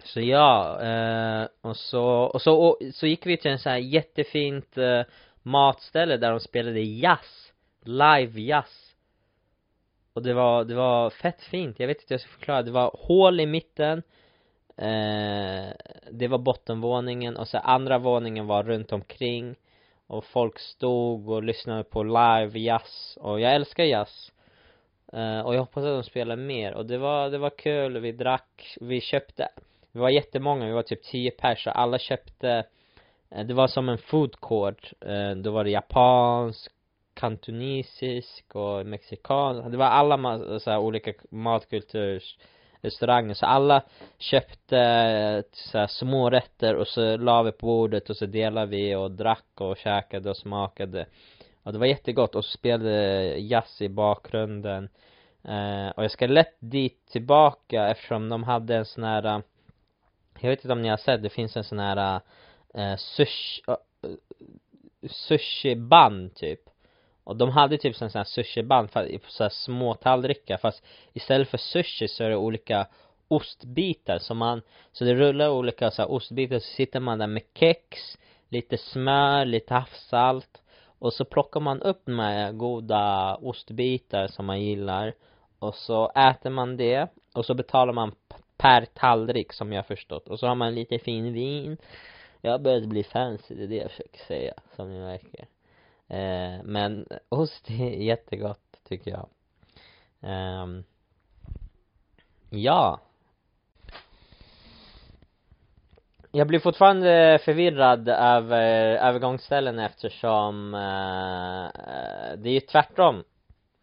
Så 0.05 0.21
ja, 0.21 0.79
uh, 0.83 1.71
och 1.71 1.77
så, 1.77 2.05
och 2.05 2.43
så, 2.43 2.55
och, 2.55 2.79
så 2.93 3.07
gick 3.07 3.27
vi 3.27 3.37
till 3.37 3.51
en 3.51 3.59
sån 3.59 3.73
här 3.73 3.79
jättefint 3.79 4.79
uh, 4.79 5.03
matställe 5.43 6.17
där 6.17 6.31
de 6.31 6.41
spelade 6.41 6.81
jazz. 6.81 7.53
Live 7.83 8.41
jazz. 8.41 8.95
Och 10.13 10.23
det 10.23 10.35
var, 10.35 10.65
det 10.65 10.75
var 10.75 11.11
fett 11.11 11.43
fint, 11.43 11.81
jag 11.81 11.87
vet 11.87 11.97
inte 12.01 12.15
hur 12.15 12.15
jag 12.15 12.21
ska 12.21 12.31
förklara, 12.31 12.63
det 12.63 12.71
var 12.71 12.91
hål 12.99 13.41
i 13.41 13.47
mitten 13.47 14.03
eh, 14.81 15.73
Det 16.11 16.29
var 16.29 16.39
bottenvåningen 16.39 17.37
och 17.37 17.49
så 17.49 17.59
andra 17.59 17.99
våningen 17.99 18.47
var 18.47 18.63
runt 18.63 18.93
omkring. 18.93 19.55
Och 20.07 20.25
folk 20.25 20.59
stod 20.59 21.29
och 21.29 21.43
lyssnade 21.43 21.85
på 21.85 22.03
live 22.03 22.59
jazz. 22.59 23.19
Och 23.21 23.41
jag 23.41 23.55
älskar 23.55 23.85
jazz. 23.85 24.33
Eh 25.13 25.41
och 25.41 25.55
jag 25.55 25.61
hoppas 25.61 25.85
att 25.85 26.03
de 26.03 26.03
spelar 26.03 26.37
mer. 26.37 26.75
Och 26.75 26.87
det 26.87 26.99
var, 26.99 27.31
det 27.31 27.39
var 27.39 27.51
kul, 27.51 27.99
vi 27.99 28.13
drack, 28.13 28.77
vi 28.81 29.01
köpte 29.01 29.49
vi 29.93 30.01
var 30.01 30.11
jättemånga, 30.11 30.67
vi 30.67 30.73
var 30.73 30.83
typ 30.83 31.03
tio 31.03 31.31
pers 31.31 31.67
och 31.67 31.79
alla 31.79 31.99
köpte 31.99 32.65
eh, 33.31 33.47
det 33.47 33.55
var 33.55 33.69
som 33.69 33.89
en 33.89 33.99
food 33.99 34.41
court. 34.41 34.93
Eh, 35.01 35.31
då 35.31 35.51
var 35.51 35.65
det 35.65 35.71
japansk 35.71 36.73
kantonesisk 37.15 38.57
och 38.57 38.87
mexikansk 38.87 39.71
det 39.71 39.77
var 39.77 39.87
alla 39.87 40.39
så 40.61 40.71
här, 40.71 40.79
olika 40.79 41.13
matkulturs 41.31 42.37
restaurangen, 42.83 43.35
så 43.35 43.47
alla 43.47 43.83
köpte 44.19 44.79
eh, 44.79 45.43
så 45.53 45.79
här, 45.79 45.87
små 45.87 46.31
rätter 46.31 46.75
och 46.75 46.87
så 46.87 47.17
la 47.17 47.43
vi 47.43 47.53
på 47.53 47.67
bordet 47.67 48.11
och 48.11 48.17
så 48.17 48.27
delade 48.27 48.67
vi 48.67 48.95
och 48.95 49.11
drack 49.11 49.51
och 49.55 49.77
käkade 49.77 50.31
och 50.31 50.37
smakade. 50.37 51.07
Och 51.63 51.73
det 51.73 51.79
var 51.79 51.87
jättegott. 51.87 52.35
Och 52.35 52.45
så 52.45 52.51
spelade 52.51 53.27
jazz 53.39 53.83
i 53.83 53.89
bakgrunden. 53.89 54.89
Eh, 55.45 55.89
och 55.89 56.05
jag 56.05 56.11
ska 56.11 56.27
lätt 56.27 56.57
dit 56.59 57.07
tillbaka 57.11 57.89
eftersom 57.89 58.29
de 58.29 58.45
hade 58.45 58.77
en 58.77 58.85
sån 58.85 59.05
här 59.05 59.25
eh, 59.25 59.41
jag 60.41 60.51
vet 60.51 60.65
inte 60.65 60.73
om 60.73 60.83
ni 60.83 60.89
har 60.89 60.97
sett, 60.97 61.23
det 61.23 61.29
finns 61.29 61.57
en 61.57 61.65
sån 61.65 61.79
här 61.79 62.21
eh, 62.75 62.97
sushi, 62.97 63.63
uh, 63.69 63.77
eh, 64.03 65.11
sushi 65.11 65.77
band 65.77 66.35
typ 66.35 66.61
och 67.31 67.37
de 67.37 67.51
hade 67.51 67.79
typ 67.79 67.97
sån 67.97 68.11
här 68.15 68.25
sushiband 68.25 68.91
fast 68.91 69.11
i 69.11 69.21
så 69.29 69.43
här 69.45 69.51
små 69.51 69.95
tallrikar 69.95 70.57
fast 70.57 70.85
istället 71.13 71.49
för 71.49 71.59
sushi 71.59 72.09
så 72.09 72.25
är 72.25 72.31
det 72.31 72.37
olika 72.37 72.87
ostbitar 73.29 74.19
som 74.19 74.39
man 74.39 74.63
så 74.93 75.05
det 75.05 75.15
rullar 75.15 75.51
olika 75.51 75.91
så 75.91 76.03
här 76.03 76.11
ostbitar 76.11 76.59
så 76.59 76.67
sitter 76.67 77.01
man 77.01 77.19
där 77.19 77.27
med 77.27 77.43
kex 77.55 78.19
lite 78.49 78.79
smör, 78.79 79.45
lite 79.45 79.75
havssalt 79.75 80.63
och 80.99 81.13
så 81.13 81.25
plockar 81.25 81.61
man 81.61 81.83
upp 81.83 82.03
de 82.05 82.19
här 82.19 82.53
goda 82.53 83.35
ostbitar 83.35 84.27
som 84.27 84.47
man 84.47 84.63
gillar 84.63 85.15
och 85.59 85.75
så 85.75 86.11
äter 86.11 86.51
man 86.51 86.77
det 86.77 87.09
och 87.35 87.47
så 87.47 87.55
betalar 87.55 87.93
man 87.93 88.15
per 88.57 88.85
tallrik 88.85 89.53
som 89.53 89.73
jag 89.73 89.79
har 89.79 89.97
förstått 89.97 90.29
och 90.29 90.39
så 90.39 90.47
har 90.47 90.55
man 90.55 90.75
lite 90.75 90.99
fin 90.99 91.33
vin. 91.33 91.77
Jag 92.41 92.51
har 92.51 92.59
börjat 92.59 92.85
bli 92.85 93.05
fancy, 93.05 93.55
det 93.55 93.63
är 93.63 93.69
det 93.69 93.77
jag 93.77 93.91
försöker 93.91 94.19
säga 94.19 94.55
som 94.77 94.91
ni 94.93 94.99
märker. 94.99 95.47
Eh, 96.11 96.63
men 96.65 97.07
ost 97.29 97.71
är 97.71 97.91
jättegott 97.91 98.81
tycker 98.89 99.11
jag. 99.11 99.29
Eh, 100.21 100.67
ja. 102.51 103.01
Jag 106.33 106.47
blir 106.47 106.59
fortfarande 106.59 107.39
förvirrad 107.45 108.09
över 108.09 108.97
övergångsställen 108.97 109.79
eftersom 109.79 110.75
eh, 110.75 111.81
det 112.37 112.49
är 112.49 112.55
ju 112.55 112.61
tvärtom. 112.61 113.25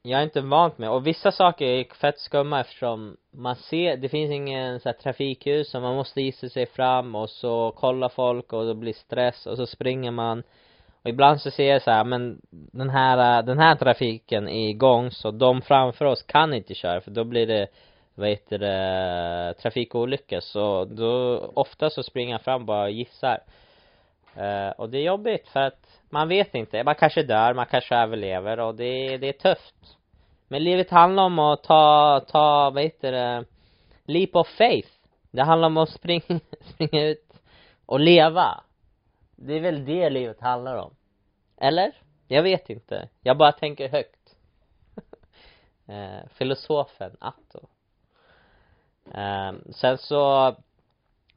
Jag 0.01 0.19
är 0.19 0.23
inte 0.23 0.41
vant 0.41 0.77
med, 0.77 0.89
och 0.89 1.07
vissa 1.07 1.31
saker 1.31 1.65
är 1.65 1.83
fett 1.83 2.19
skumma 2.19 2.59
eftersom 2.59 3.17
man 3.31 3.55
ser, 3.55 3.97
det 3.97 4.09
finns 4.09 4.31
ingen 4.31 4.79
så 4.79 4.89
här 4.89 4.93
trafikljus 4.93 5.69
så 5.69 5.79
man 5.79 5.95
måste 5.95 6.21
gissa 6.21 6.49
sig 6.49 6.65
fram 6.65 7.15
och 7.15 7.29
så 7.29 7.71
kollar 7.71 8.09
folk 8.09 8.53
och 8.53 8.65
det 8.65 8.75
blir 8.75 8.93
stress 8.93 9.45
och 9.45 9.57
så 9.57 9.65
springer 9.65 10.11
man 10.11 10.43
och 11.07 11.11
ibland 11.11 11.41
så 11.41 11.51
ser 11.51 11.71
jag 11.71 11.81
så 11.81 11.91
här, 11.91 12.03
men 12.03 12.41
den 12.49 12.89
här, 12.89 13.39
äh, 13.39 13.45
den 13.45 13.59
här 13.59 13.75
trafiken 13.75 14.47
är 14.47 14.69
igång 14.69 15.11
så 15.11 15.31
de 15.31 15.61
framför 15.61 16.05
oss 16.05 16.23
kan 16.23 16.53
inte 16.53 16.73
köra 16.73 17.01
för 17.01 17.11
då 17.11 17.23
blir 17.23 17.47
det 17.47 17.67
vad 18.15 18.29
heter 18.29 18.57
det, 18.57 19.53
trafikolyckor. 19.61 20.39
Så 20.39 20.85
då 20.85 21.37
ofta 21.53 21.89
så 21.89 22.03
springer 22.03 22.31
jag 22.31 22.41
fram 22.41 22.65
bara 22.65 22.83
och 22.83 22.91
gissar. 22.91 23.39
Uh, 24.37 24.69
och 24.77 24.89
det 24.89 24.97
är 24.97 25.03
jobbigt 25.03 25.47
för 25.47 25.59
att 25.59 26.01
man 26.09 26.27
vet 26.27 26.55
inte, 26.55 26.83
man 26.83 26.95
kanske 26.95 27.23
dör, 27.23 27.53
man 27.53 27.65
kanske 27.65 27.95
överlever 27.95 28.59
och 28.59 28.75
det, 28.75 29.17
det 29.17 29.27
är 29.27 29.53
tufft. 29.53 29.97
Men 30.47 30.63
livet 30.63 30.89
handlar 30.89 31.23
om 31.23 31.39
att 31.39 31.63
ta, 31.63 32.19
ta, 32.27 32.69
vad 32.69 32.83
heter 32.83 33.11
det, 33.11 33.45
leap 34.05 34.35
of 34.35 34.47
faith. 34.47 34.89
Det 35.31 35.43
handlar 35.43 35.67
om 35.67 35.77
att 35.77 35.89
springa, 35.89 36.39
springa 36.61 37.05
ut 37.05 37.33
och 37.85 37.99
leva. 37.99 38.63
Det 39.35 39.53
är 39.53 39.59
väl 39.59 39.85
det 39.85 40.09
livet 40.09 40.41
handlar 40.41 40.75
om 40.75 40.96
eller? 41.57 42.01
Jag 42.27 42.43
vet 42.43 42.69
inte. 42.69 43.09
Jag 43.21 43.37
bara 43.37 43.51
tänker 43.51 43.89
högt. 43.89 44.35
eh, 45.87 46.29
filosofen 46.29 47.17
Atto. 47.19 47.67
Eh, 49.13 49.53
sen 49.71 49.97
så 49.97 50.55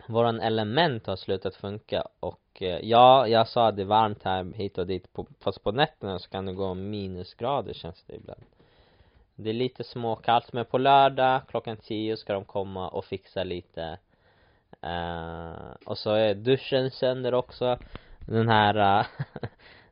våran 0.07 0.41
element 0.41 1.07
har 1.07 1.17
slutat 1.17 1.57
funka 1.57 2.05
och 2.21 2.62
eh, 2.62 2.79
ja, 2.83 3.29
jag 3.29 3.49
sa 3.49 3.73
det 3.73 3.83
är 3.83 3.87
varmt 3.87 4.23
här 4.23 4.53
hit 4.55 4.79
och 4.79 4.87
dit 4.87 5.12
på, 5.12 5.27
fast 5.41 5.62
på 5.62 5.73
nätterna 5.73 6.19
så 6.19 6.31
kan 6.31 6.47
det 6.47 6.53
gå 6.53 6.75
minusgrader 6.75 7.73
känns 7.73 8.05
det 8.07 8.15
ibland. 8.15 8.45
Det 9.35 9.50
är 9.50 9.55
lite 9.55 9.85
småkallt 9.85 10.53
men 10.53 10.65
på 10.65 10.79
lördag 10.79 11.41
klockan 11.49 11.77
tio 11.77 12.17
ska 12.17 12.33
de 12.33 12.45
komma 12.45 12.89
och 12.89 13.05
fixa 13.05 13.45
lite 13.45 13.99
Eh, 14.83 15.73
och 15.85 15.99
så 15.99 16.11
är 16.11 16.35
duschen 16.35 16.91
sönder 16.91 17.35
också 17.35 17.79
den 18.19 18.49
här 18.49 19.00
eh, 19.00 19.07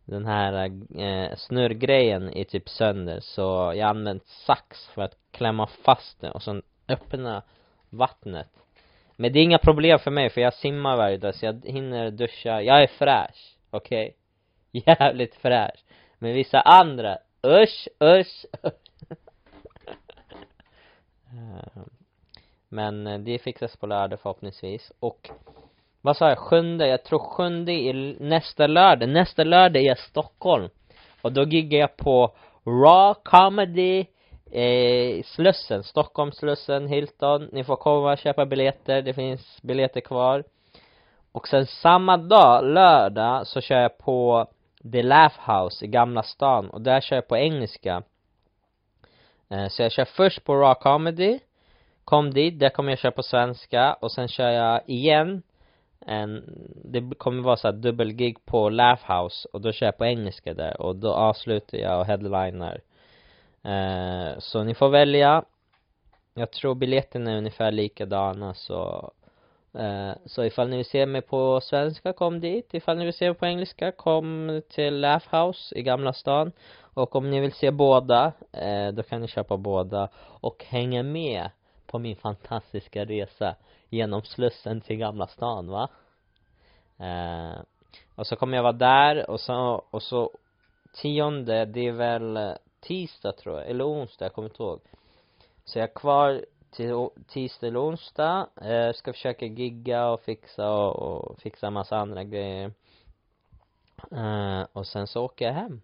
den 0.09 0.27
här 0.27 0.71
eh, 1.01 1.37
snurrgrejen 1.37 2.37
är 2.37 2.45
typ 2.45 2.69
sönder 2.69 3.21
så 3.21 3.73
jag 3.77 3.87
har 3.87 3.91
använt 3.91 4.27
sax 4.27 4.87
för 4.87 5.03
att 5.03 5.17
klämma 5.31 5.67
fast 5.67 6.21
den 6.21 6.33
och 6.33 6.43
sen 6.43 6.63
öppna 6.89 7.43
vattnet 7.91 8.49
men 9.17 9.33
det 9.33 9.39
är 9.39 9.43
inga 9.43 9.59
problem 9.59 9.99
för 9.99 10.11
mig 10.11 10.31
för 10.31 10.41
jag 10.41 10.55
simmar 10.55 10.97
varje 10.97 11.17
dag 11.17 11.35
så 11.35 11.47
jag 11.47 11.61
hinner 11.65 12.11
duscha, 12.11 12.63
jag 12.63 12.83
är 12.83 12.87
fräsch, 12.87 13.57
okej? 13.71 14.17
Okay? 14.73 14.95
Jävligt 14.99 15.35
fräsch 15.35 15.85
men 16.19 16.35
vissa 16.35 16.61
andra, 16.61 17.19
usch, 17.47 17.89
usch, 18.03 18.47
usch. 18.65 19.13
Eh, 21.31 21.83
men 22.69 23.07
eh, 23.07 23.19
det 23.19 23.39
fixas 23.39 23.77
på 23.77 23.87
lördag 23.87 24.21
förhoppningsvis 24.21 24.93
och 25.01 25.31
vad 26.01 26.17
sa 26.17 26.29
jag, 26.29 26.39
sjunde, 26.39 26.87
jag 26.87 27.05
tror 27.05 27.19
sjunde 27.19 27.73
är 27.73 28.17
nästa 28.21 28.67
lördag, 28.67 29.09
nästa 29.09 29.45
lördag 29.45 29.83
är 29.83 29.87
jag 29.87 29.99
i 29.99 30.01
Stockholm. 30.01 30.69
Och 31.23 31.33
då 31.33 31.45
giggar 31.45 31.79
jag 31.79 31.97
på 31.97 32.35
Raw 32.67 33.15
Comedy 33.25 34.07
eh, 34.51 35.23
Slussen, 35.25 35.85
Stockholm 35.85 36.33
Slussen, 36.33 36.89
Hilton, 36.89 37.49
ni 37.53 37.65
får 37.65 37.77
komma 37.77 38.13
och 38.13 38.19
köpa 38.19 38.47
biljetter, 38.47 39.03
det 39.03 39.15
finns 39.15 39.63
biljetter 39.63 40.01
kvar. 40.01 40.45
Och 41.33 41.49
sen 41.49 41.67
samma 41.67 42.17
dag, 42.17 42.65
lördag, 42.65 43.47
så 43.47 43.61
kör 43.61 43.81
jag 43.81 43.99
på 43.99 44.47
The 44.93 45.03
Laugh 45.03 45.51
House 45.51 45.85
i 45.85 45.89
Gamla 45.89 46.23
stan. 46.23 46.71
Och 46.71 46.81
där 46.81 47.01
kör 47.01 47.17
jag 47.17 47.29
på 47.29 47.37
engelska. 47.37 48.03
Eh, 49.51 49.69
så 49.69 49.83
jag 49.83 49.93
kör 49.93 50.05
först 50.05 50.45
på 50.45 50.55
Raw 50.55 50.75
Comedy. 50.75 51.39
Kom 52.05 52.31
dit, 52.31 52.59
där 52.59 52.69
kommer 52.69 52.93
jag 52.93 52.99
köra 52.99 53.13
på 53.13 53.23
svenska. 53.23 53.95
Och 53.95 54.13
sen 54.13 54.29
kör 54.29 54.51
jag 54.51 54.81
igen 54.87 55.43
en, 56.07 56.45
det 56.85 57.19
kommer 57.19 57.43
vara 57.43 57.57
så 57.57 57.69
här 57.69 57.75
dubbelgig 57.75 58.45
på 58.45 58.69
Laugh 58.69 59.13
House 59.13 59.49
och 59.53 59.61
då 59.61 59.73
kör 59.73 59.87
jag 59.87 59.99
på 59.99 60.07
engelska 60.07 60.55
där 60.55 60.81
och 60.81 60.97
då 60.97 61.13
avslutar 61.13 61.79
jag 61.79 62.01
och 62.01 62.07
headliner 62.07 62.81
eh, 63.65 64.39
så 64.39 64.65
ni 64.65 64.75
får 64.75 64.89
välja 64.89 65.45
jag 66.35 66.51
tror 66.51 66.75
biljetterna 66.75 67.33
är 67.33 67.39
ungefär 67.39 67.71
likadana 67.71 68.55
så 68.55 68.83
alltså, 68.83 69.13
Eh, 69.79 70.13
så 70.25 70.45
ifall 70.45 70.69
ni 70.69 70.77
vill 70.77 70.87
se 70.87 71.07
mig 71.07 71.23
på 71.23 71.61
svenska, 71.61 72.13
kom 72.13 72.41
dit. 72.41 72.75
Ifall 72.75 72.99
ni 72.99 73.05
vill 73.05 73.15
se 73.15 73.27
mig 73.27 73.35
på 73.35 73.47
engelska, 73.47 73.93
kom 73.93 74.63
till 74.69 75.01
Laugh 75.01 75.35
House 75.35 75.79
i 75.79 75.83
Gamla 75.83 76.13
stan. 76.13 76.53
Och 76.81 77.17
om 77.17 77.31
ni 77.31 77.41
vill 77.41 77.53
se 77.53 77.71
båda, 77.71 78.33
eh, 78.53 78.89
då 78.89 79.03
kan 79.03 79.21
ni 79.21 79.29
köpa 79.29 79.57
båda 79.57 80.09
och 80.17 80.65
hänga 80.69 81.03
med 81.03 81.51
på 81.87 81.99
min 81.99 82.17
fantastiska 82.17 83.05
resa 83.05 83.57
genom 83.89 84.23
Slussen 84.23 84.81
till 84.81 84.97
Gamla 84.97 85.27
stan, 85.27 85.69
va? 85.71 85.89
Eh, 86.99 87.61
och 88.15 88.27
så 88.27 88.37
kommer 88.37 88.57
jag 88.57 88.63
vara 88.63 88.73
där 88.73 89.31
och 89.31 89.41
så, 89.41 89.85
och 89.91 90.03
så 90.03 90.31
tionde, 90.93 91.65
det 91.65 91.81
är 91.81 91.93
väl 91.93 92.57
tisdag 92.81 93.33
tror 93.33 93.59
jag, 93.59 93.71
eller 93.71 93.87
onsdag, 93.87 94.25
jag 94.25 94.33
kommer 94.33 94.49
inte 94.49 94.63
ihåg. 94.63 94.81
Så 95.65 95.79
jag 95.79 95.89
är 95.89 95.95
kvar 95.95 96.45
till 96.71 97.09
tisdag 97.29 97.67
eller 97.67 97.83
onsdag, 97.83 98.49
eh, 98.63 98.93
ska 98.93 99.13
försöka 99.13 99.47
gigga 99.47 100.09
och 100.09 100.21
fixa 100.21 100.71
och, 100.71 100.97
och 100.97 101.39
fixa 101.39 101.71
massa 101.71 101.97
andra 101.97 102.25
grejer. 102.25 102.73
Eh, 104.13 104.67
och 104.73 104.87
sen 104.87 105.07
så 105.07 105.25
åker 105.25 105.45
jag 105.45 105.53
hem. 105.53 105.81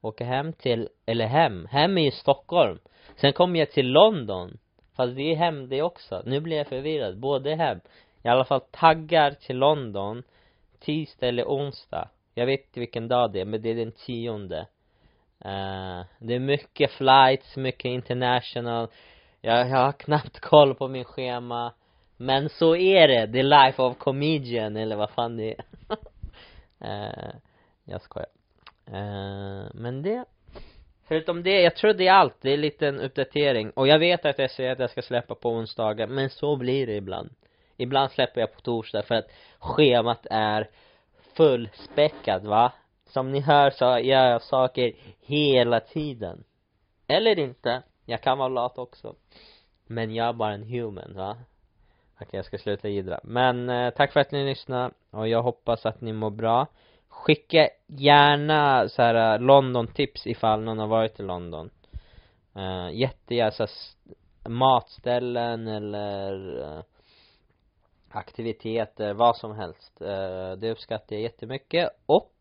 Åker 0.00 0.24
hem 0.24 0.52
till, 0.52 0.88
eller 1.06 1.26
hem, 1.26 1.66
hem 1.66 1.98
är 1.98 2.02
ju 2.02 2.10
Stockholm. 2.10 2.78
Sen 3.16 3.32
kommer 3.32 3.58
jag 3.58 3.70
till 3.70 3.86
London. 3.86 4.58
Fast 4.98 5.16
det 5.16 5.32
är 5.32 5.36
hem 5.36 5.68
det 5.68 5.82
också. 5.82 6.22
Nu 6.26 6.40
blir 6.40 6.56
jag 6.56 6.66
förvirrad. 6.66 7.18
Både 7.18 7.54
hem. 7.54 7.80
I 8.22 8.28
alla 8.28 8.44
fall 8.44 8.60
taggar 8.60 9.30
till 9.30 9.56
London 9.56 10.22
tisdag 10.80 11.28
eller 11.28 11.44
onsdag. 11.44 12.08
Jag 12.34 12.46
vet 12.46 12.60
inte 12.60 12.80
vilken 12.80 13.08
dag 13.08 13.32
det 13.32 13.40
är, 13.40 13.44
men 13.44 13.62
det 13.62 13.68
är 13.70 13.74
den 13.74 13.92
tionde. 13.92 14.58
Uh, 15.44 16.04
det 16.18 16.34
är 16.34 16.38
mycket 16.38 16.90
flights, 16.90 17.56
mycket 17.56 17.84
international. 17.84 18.88
Jag, 19.40 19.68
jag 19.68 19.76
har 19.76 19.92
knappt 19.92 20.40
koll 20.40 20.74
på 20.74 20.88
min 20.88 21.04
schema. 21.04 21.72
Men 22.16 22.48
så 22.48 22.76
är 22.76 23.08
det. 23.08 23.32
The 23.32 23.42
life 23.42 23.82
of 23.82 23.98
comedian, 23.98 24.76
eller 24.76 24.96
vad 24.96 25.10
fan 25.10 25.36
det 25.36 25.54
är. 25.54 25.64
uh, 26.84 27.34
jag 27.84 28.02
skojar. 28.02 28.30
Uh, 28.88 29.66
men 29.74 30.02
det 30.02 30.24
Förutom 31.08 31.42
det, 31.42 31.60
jag 31.60 31.76
tror 31.76 31.92
det 31.92 32.08
är 32.08 32.12
allt. 32.12 32.36
Det 32.40 32.50
är 32.50 32.54
en 32.54 32.60
liten 32.60 33.00
uppdatering. 33.00 33.70
Och 33.70 33.88
jag 33.88 33.98
vet 33.98 34.24
att 34.24 34.38
jag 34.38 34.50
säger 34.50 34.72
att 34.72 34.78
jag 34.78 34.90
ska 34.90 35.02
släppa 35.02 35.34
på 35.34 35.50
onsdagar, 35.50 36.06
men 36.06 36.30
så 36.30 36.56
blir 36.56 36.86
det 36.86 36.96
ibland. 36.96 37.30
Ibland 37.76 38.10
släpper 38.10 38.40
jag 38.40 38.54
på 38.54 38.60
torsdag 38.60 39.02
för 39.02 39.14
att 39.14 39.30
schemat 39.58 40.26
är 40.30 40.68
fullspäckat 41.36 42.44
va. 42.44 42.72
Som 43.06 43.32
ni 43.32 43.40
hör 43.40 43.70
så 43.70 43.84
gör 43.84 44.30
jag 44.30 44.42
saker 44.42 44.92
hela 45.20 45.80
tiden. 45.80 46.44
Eller 47.06 47.38
inte. 47.38 47.82
Jag 48.04 48.22
kan 48.22 48.38
vara 48.38 48.48
lat 48.48 48.78
också. 48.78 49.14
Men 49.86 50.14
jag 50.14 50.28
är 50.28 50.32
bara 50.32 50.52
en 50.52 50.62
human 50.62 51.14
va. 51.14 51.36
Okej, 52.14 52.28
jag 52.32 52.44
ska 52.44 52.58
sluta 52.58 52.88
jiddra. 52.88 53.20
Men 53.22 53.70
eh, 53.70 53.90
tack 53.90 54.12
för 54.12 54.20
att 54.20 54.30
ni 54.30 54.44
lyssnade 54.44 54.90
och 55.10 55.28
jag 55.28 55.42
hoppas 55.42 55.86
att 55.86 56.00
ni 56.00 56.12
mår 56.12 56.30
bra. 56.30 56.66
Skicka 57.08 57.68
gärna 57.86 58.88
så 58.88 59.02
här 59.02 59.34
äh, 59.34 59.40
London-tips 59.40 60.26
ifall 60.26 60.62
någon 60.62 60.78
har 60.78 60.86
varit 60.86 61.20
i 61.20 61.22
London. 61.22 61.70
Uh, 62.56 62.90
jättegärna 62.92 63.50
så 63.50 63.66
matställen 64.48 65.66
eller 65.66 66.58
uh, 66.58 66.82
aktiviteter, 68.10 69.14
vad 69.14 69.36
som 69.36 69.56
helst. 69.56 70.02
Uh, 70.02 70.52
det 70.52 70.70
uppskattar 70.70 71.16
jag 71.16 71.22
jättemycket. 71.22 71.90
Och 72.06 72.32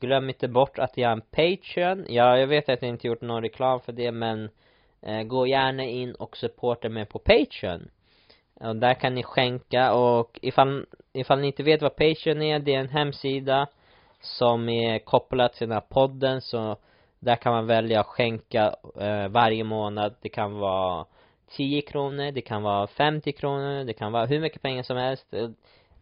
glöm 0.00 0.28
inte 0.28 0.48
bort 0.48 0.78
att 0.78 0.96
jag 0.96 1.08
är 1.08 1.12
en 1.12 1.20
Patreon. 1.20 2.06
Ja, 2.08 2.38
jag 2.38 2.46
vet 2.46 2.68
att 2.68 2.82
jag 2.82 2.88
inte 2.88 3.06
gjort 3.06 3.20
någon 3.20 3.42
reklam 3.42 3.80
för 3.80 3.92
det, 3.92 4.12
men 4.12 4.50
uh, 5.06 5.22
gå 5.22 5.46
gärna 5.46 5.84
in 5.84 6.14
och 6.14 6.36
supporta 6.36 6.88
mig 6.88 7.06
på 7.06 7.18
Patreon. 7.18 7.90
Och 8.60 8.76
där 8.76 8.94
kan 8.94 9.14
ni 9.14 9.22
skänka 9.22 9.94
och 9.94 10.38
ifall, 10.42 10.86
ifall 11.12 11.40
ni 11.40 11.46
inte 11.46 11.62
vet 11.62 11.82
vad 11.82 11.96
Patreon 11.96 12.42
är, 12.42 12.58
det 12.58 12.74
är 12.74 12.80
en 12.80 12.88
hemsida 12.88 13.68
som 14.24 14.68
är 14.68 14.98
kopplat 14.98 15.52
till 15.52 15.68
den 15.68 15.74
här 15.74 15.84
podden 15.88 16.40
så 16.40 16.76
där 17.18 17.36
kan 17.36 17.52
man 17.52 17.66
välja 17.66 18.00
att 18.00 18.06
skänka 18.06 18.74
eh, 19.00 19.28
varje 19.28 19.64
månad. 19.64 20.14
Det 20.20 20.28
kan 20.28 20.58
vara 20.58 21.06
10 21.50 21.82
kronor, 21.82 22.32
det 22.32 22.40
kan 22.40 22.62
vara 22.62 22.86
50 22.86 23.32
kronor, 23.32 23.84
det 23.84 23.92
kan 23.92 24.12
vara 24.12 24.26
hur 24.26 24.40
mycket 24.40 24.62
pengar 24.62 24.82
som 24.82 24.96
helst. 24.96 25.34
Eh, 25.34 25.48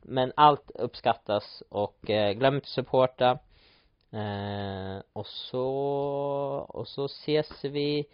men 0.03 0.33
allt 0.37 0.71
uppskattas 0.75 1.63
och 1.69 2.11
eh, 2.11 2.33
glöm 2.33 2.55
inte 2.55 2.65
att 2.65 2.69
supporta. 2.69 3.39
Eh, 4.13 5.03
och 5.13 5.27
så, 5.27 5.67
och 6.69 6.89
så 6.89 7.05
ses 7.05 7.65
vi, 7.65 8.07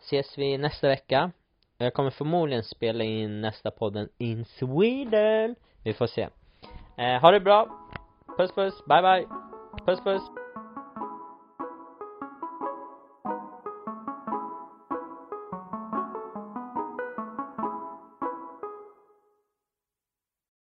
ses 0.00 0.38
vi 0.38 0.58
nästa 0.58 0.88
vecka. 0.88 1.30
Jag 1.78 1.94
kommer 1.94 2.10
förmodligen 2.10 2.64
spela 2.64 3.04
in 3.04 3.40
nästa 3.40 3.70
podden 3.70 4.08
in 4.18 4.44
Sweden. 4.44 5.54
Vi 5.82 5.92
får 5.94 6.06
se. 6.06 6.28
Eh, 6.96 7.20
ha 7.20 7.30
det 7.30 7.40
bra. 7.40 7.68
Puss 8.36 8.52
puss, 8.52 8.84
bye 8.86 9.02
bye. 9.02 9.51
Puss 9.80 10.00
puss. 10.00 10.41